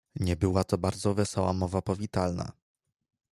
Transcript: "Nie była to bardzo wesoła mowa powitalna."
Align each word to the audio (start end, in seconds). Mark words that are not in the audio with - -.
"Nie 0.15 0.35
była 0.35 0.63
to 0.63 0.77
bardzo 0.77 1.13
wesoła 1.13 1.53
mowa 1.53 1.81
powitalna." 1.81 2.51